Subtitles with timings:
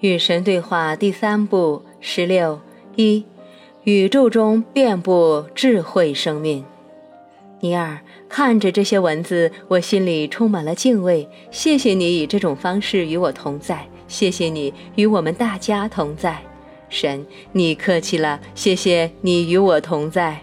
[0.00, 2.60] 与神对话第三部十六
[2.94, 3.24] 一，
[3.82, 6.64] 宇宙中遍布智慧生命。
[7.58, 7.98] 尼尔，
[8.28, 11.28] 看着这些文字，我心里充满了敬畏。
[11.50, 16.38] 谢谢你以这种方式与我同在，谢谢你与我们大家同在。
[16.88, 20.38] 神，你客气了，谢谢你与我同在。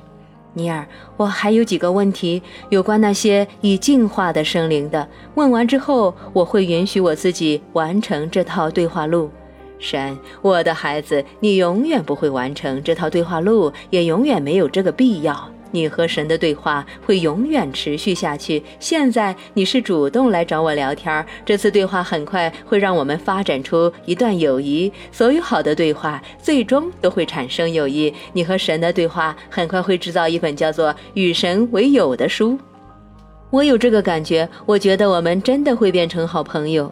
[0.51, 5.07] 尼尔，我还有几个问题，有关那些已进化的生灵的。
[5.36, 9.29] 问完之后，我会允许我自己完成这套对话录。
[9.79, 15.50] 神，我的孩子，你永远不会完成这套对话录，也永远没有这个必要。
[15.71, 18.64] 你和神的对话会永远持续下去。
[18.80, 24.89] 现在你是主动来找我聊天，这次对话很快会让我们发展出一段友谊。
[25.11, 28.14] 所有好的对话最终都会产生友谊。
[28.32, 32.58] 你和神的对话很快会制造一本叫做《与神为友》的书。
[33.50, 36.89] 我有这个感觉，我觉得我们真的会变成好朋友。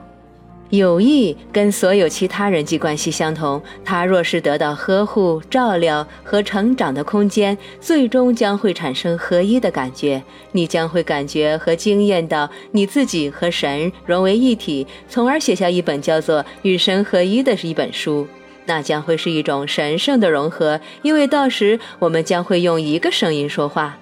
[0.77, 10.23] 友谊跟所有其他人际关系相同，它若是得到呵护、照料和成长的空间，最终将会产生合一的感觉。
[10.51, 18.27] 你将会感觉和经验到你自己和神融为一体，从而写下一本叫做《与神合一》的一本书。
[18.65, 23.99] 那将会是一种神圣的融合，因为到时我们将会用一个声音说话。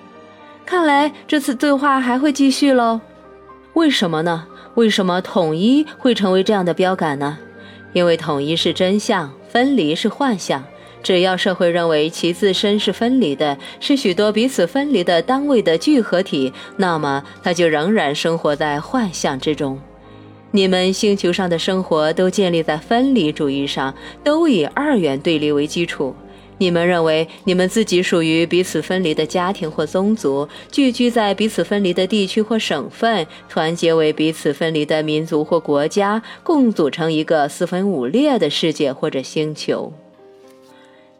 [0.65, 3.01] 看来这次对话还会继续喽？
[3.73, 4.47] 为什么呢？
[4.75, 7.37] 为什么统一会成为这样的标杆呢？
[7.93, 10.63] 因为统一是真相，分离是幻象。
[11.03, 19.79] 只要社会认为其自身是分离的，是许多彼此分离的单位的聚合体，那么它就仍然生活在幻象之中。
[20.51, 26.15] 你们星球上的生活都建立在分离主义上，都以二元对立为基础。
[26.61, 39.91] 你们认为你们自己属于彼此分离的家庭或宗族，聚居在彼此分离的地区或省份，团结为彼此分离的民族或国家，共组成一个四分五裂的世界或者星球。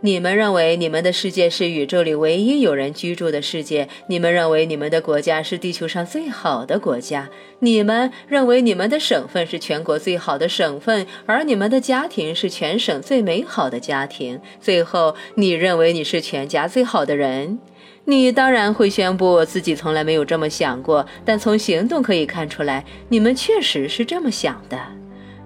[0.04, 3.88] 你们认为你们的世界是宇宙里唯一有人居住的世界。
[4.08, 7.30] 你们认为你们的国家是地球上最好的国家。
[7.60, 14.42] 你们认为你们的省份是全国最好的省份，而你们的家庭是全省最美好的家庭。
[14.60, 17.60] 最后，你认为你是全家最好的人。
[18.06, 24.80] 你当然会宣布自己从来没有这么想过，但从行动可以看出来，你们确实是这么想的。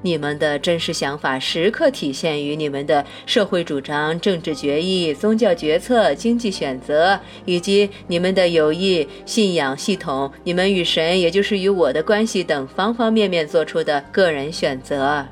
[0.05, 15.25] 你们的真实想法时刻体现于你们的社会主张、政治决议、宗教决策、经济选择，以及你们的友谊、信仰系统、你们与神，也就是与我的关系等方方面面做出的个人选择。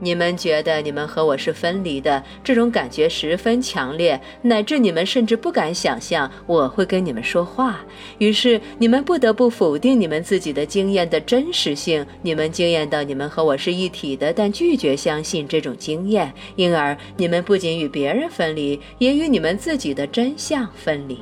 [0.00, 7.80] 你们觉得你们和我是分离的，这种感觉十分强烈，乃至你们甚至不敢想象我会跟你们说话。
[8.18, 12.04] 于是你们不得不否定你们自己的经验的真实性。
[12.22, 21.18] 你们经验到你们和我是一体的，但拒绝相信这种经验，因而你们不仅与别人分离，也与你们自己的真相分离。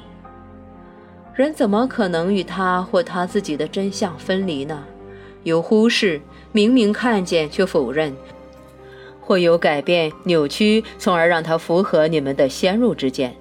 [1.34, 4.84] 人怎么可能与他或他自己的真相分离呢？
[5.44, 6.20] 有忽视，
[6.52, 8.14] 明明看见却否认。
[9.22, 13.34] 会有改变、扭曲，从而让它符合你们的先入之见。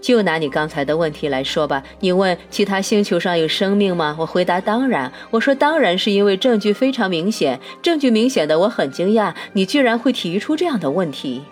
[0.00, 4.14] 就拿你刚才的问题来说吧，你问其他星球上有生命吗？
[4.18, 5.12] 我回答当然。
[5.30, 11.42] 我说当然是因为证据非常明显，证据明显的我很惊讶，你居然会提出这样的问题。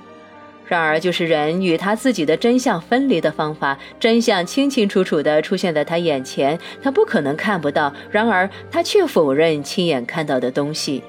[0.69, 7.93] 然而，就是人与他自己的真相分离的方法，真相清清楚楚地出现在他眼前，他不可能看不到。
[8.11, 11.03] 然而，他却否认亲眼看到的东西。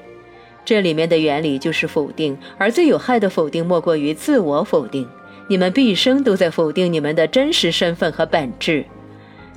[0.68, 5.08] 这里面的原理就是否定，而最有害的否定莫过于自我否定。
[5.48, 8.86] 你们毕生都在否定你们的真实身份和本质。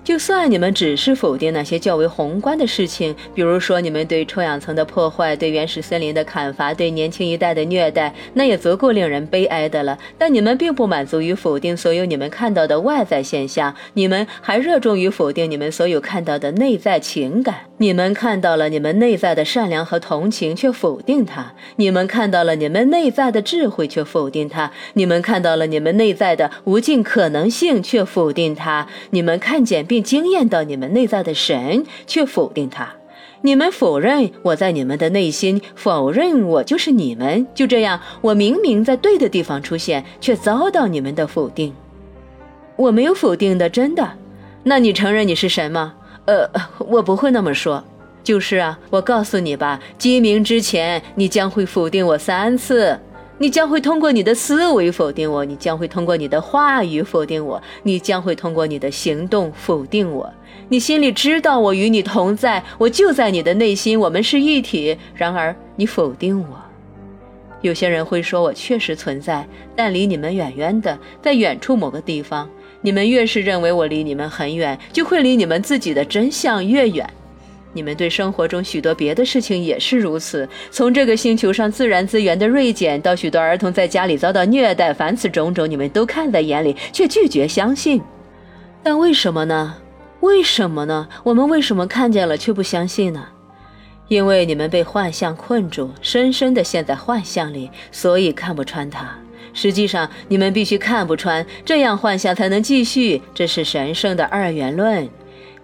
[0.03, 9.99] 就算你们只是否定那些较为宏观的事情，比如说你们对臭氧层的破坏、对原始森林的砍伐、对年轻一代的虐待，那也足够令人悲哀的了。
[10.17, 17.55] 但你们并不满足于否定所有你们看到的外在现象，你们还热衷于否定你们所有看到的内在情感。
[17.77, 29.87] 你们看到了你们内在的善良和同情，却否定它；你们看到了你们内在的智慧，却否定它；你们看到了你们内在的无尽可能性，却否定它；你们看见。
[29.91, 32.89] 并惊艳到你们内在的神，却否定他。
[33.41, 37.45] 你们否认我在你们的内心，否认我就是你们。
[37.57, 41.75] 就这样，我明明在对的地方出现，却遭到你们的否定。
[42.77, 44.09] 我没有否定的，真的。
[44.63, 45.95] 那你承认你是神吗？
[46.27, 46.49] 呃，
[46.79, 47.83] 我不会那么说。
[48.23, 52.97] 就是啊，我告诉你吧，鸡鸣之前，你将会否定我三次。
[53.43, 60.31] 你将会通过你的思维否定我，你将会通过你的话语否定我，你将会通过你的行动否定我。
[60.69, 64.95] 你心里知道我与你同在，我就在你的内心，我们是一体。
[65.15, 66.61] 然而你否定我，
[67.63, 72.47] 有些人会说我确实存在，但离你们远远的，在远处某个地方。
[72.83, 77.09] 你们越是认为我离你们很远，就会离你们自己的真相越远。
[77.73, 80.49] 你们对生活中许多别的事情也是如此。
[80.71, 88.03] 从这个星球上自然资源的锐减，到许多儿童在家里遭到虐待，凡此种种，你们都看在眼里，却拒绝相信。
[88.83, 89.77] 但为什么呢？
[90.21, 91.09] 为什么呢？
[91.25, 93.25] 我们为什么看见了却不相信呢？
[94.09, 99.09] 因为你们被幻象困住，深深地陷在幻象里，所以看不穿它。
[99.53, 103.23] 实际上，你们必须看不穿，这样幻象才能继续。
[103.33, 105.09] 这是神圣的二元论。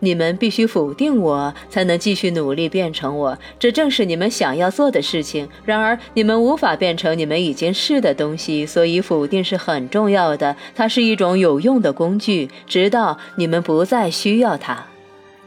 [0.00, 3.38] 你们必须否定我，才能继续努力变成我。
[3.58, 5.48] 这正是你们想要做的事情。
[5.64, 10.56] 然而，你们无法变成你们已经是的东西，所以否定是很重要的。
[10.74, 14.86] 它是一种有用的工具，直到你们不再需要它。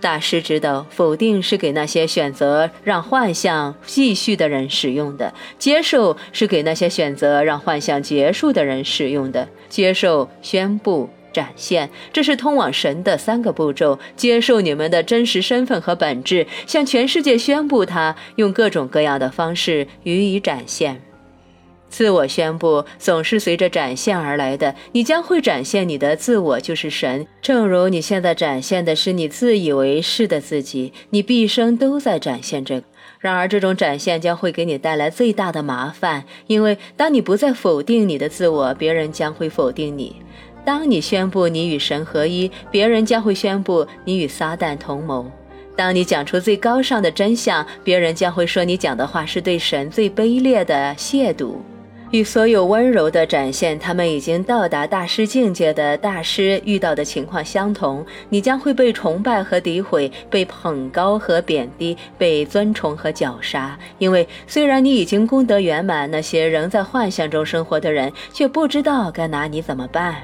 [0.01, 9.45] 大师知道，否定是给那些选择让幻象继续的人使用的；接受是给那些选择让幻象结束的人使用的。
[9.67, 13.97] 接受、宣布、展现，这是通往神的三个步骤。
[14.15, 21.01] 接受你们的真实身份和本质，向全世界宣布它，用各种各样的方式予以展现。
[21.89, 32.85] 自我宣布总是随着展现而来的，你将会展现你的自我就是神，正如你现在展现的是你自以为是的自己，你毕生都在展现这个。
[33.19, 40.15] 然而，这种展现将会给你带来最大的麻烦，因为当你不再否定你的自我，别人将会否定你；
[40.63, 45.25] 当你宣布你与神合一，别人将会宣布你与撒旦同谋；
[45.75, 51.55] 当你讲出最高尚的真相，别人将会说你讲的话是对神最卑劣的亵渎。
[52.11, 58.03] 与所有温柔的展现，他们已经到达大师境界的大师遇到的情况相同。
[58.29, 63.77] 你将会被崇拜和诋毁，被捧高和贬低，被尊崇和绞杀。
[63.99, 70.15] 因为虽然你已经功德圆满，那些仍在幻象中生活的人却不知道该拿你怎么办。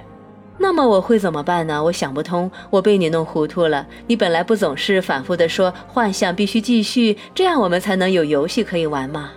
[0.57, 1.83] 那么我会怎么办呢？
[1.83, 3.85] 我想不通，我被你弄糊涂了。
[4.07, 9.31] 你本来不总是反复地说幻象必须继续，这样我们才能有游戏可以玩吗？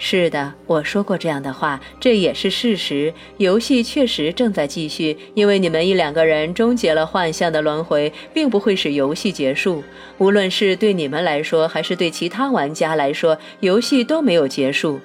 [0.00, 3.12] 是的，我说过这样的话，这也是事实。
[3.38, 9.82] 游戏确实正在继续，因为你们一两个人终结了幻象的轮回，并不会使游戏结束。
[10.18, 15.00] 无论是对你们来说，还是对其他玩家来说，游戏都没有结束。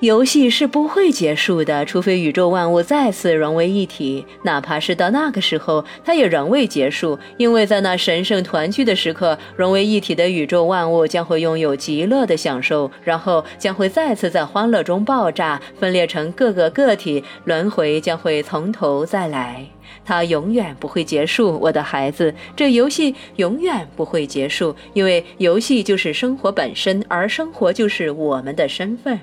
[0.00, 4.26] 游戏是不会结束的，除非宇宙万物再次融为一体。
[4.42, 19.64] 哪怕是到那个时候，它也仍未结束，因为在那神圣团聚的时刻，融为一体的宇宙万物将会拥有极乐的享受，然后将会再次在欢乐中爆炸，分裂成各个个体，轮回将会从头再来。
[20.04, 29.18] 它永远不会结束，我的孩子，这游戏永远不会结束，因为游戏就是生活本身，而生活就是我们的身份。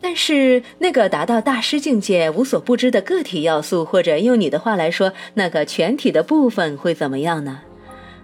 [0.00, 7.60] 但是，那个达到大师境界、无所不知的个体要素，或者用你的话来说，那个全体的部分会怎么样呢？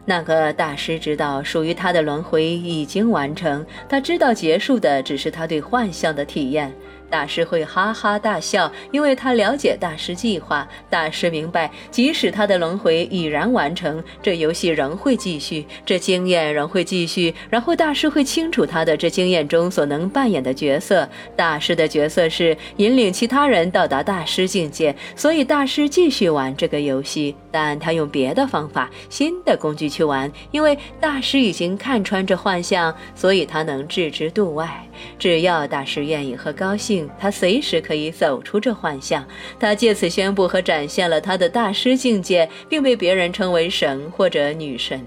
[0.07, 6.73] 那个大师知道，属于他的轮回已经完成，他知道结束的只是他对幻象的体验。
[7.15, 10.69] 大师会哈哈大笑，因为他了解大师计划。
[10.91, 17.33] 大师明白，即使他的轮回已然完成，这游戏仍会继续，这经验仍会继续。
[17.49, 21.09] 然后大师会清楚他的这经验中所能扮演的角色。
[21.37, 30.29] 大师的角色是引领其他人到达大师境界，所以大师继续玩这个游戏，但他用别的方法、新的工具去玩。
[30.51, 34.85] 因为大师已经看穿这幻象，所以他能置之度外。
[35.19, 37.09] 只要大师愿意和高兴。
[37.19, 39.27] 他随时可以走出这幻象，
[39.59, 45.01] 他借此宣布和展现了他的大师境界，并被别人称为神或者女神。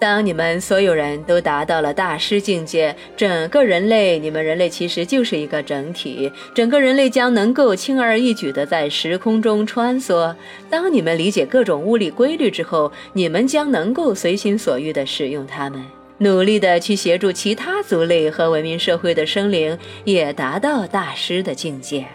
[0.00, 10.32] 当你们所有人都达到了大师境界，整个人类，你们人类其实就是一个整体，整个人类将能够轻而易举地在时空中穿梭。
[10.70, 15.84] 当你们理解各种物理规律之后，你们将能够随心所欲地使用它们。
[16.18, 22.06] 努力的去协助其他族类和文明社会的生灵也达到大师的境界，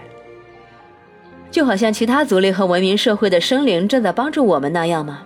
[1.49, 5.23] 就好像其他族类和文明社会的生灵正在帮助我们那样吗？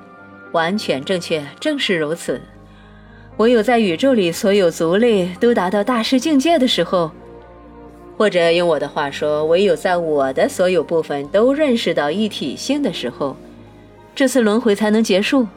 [0.52, 2.40] 完全正确，正是如此。
[3.38, 7.12] 唯有在宇宙里所有族类都达到大师境界的时候，
[8.16, 13.36] 或者用我的话说，唯有在我的所有部分都认识到一体性的时候，
[14.16, 15.48] 这次轮回才能结束。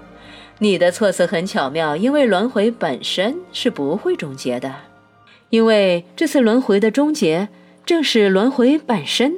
[0.63, 4.71] 你的措辞很巧妙，因为轮回本身是不会终结的，
[5.49, 7.49] 因为这次轮回的终结
[7.87, 9.33] 正是轮回本身。